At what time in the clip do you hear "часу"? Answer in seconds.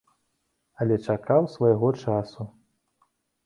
2.03-2.51